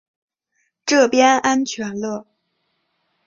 [0.83, 2.25] 这边安全了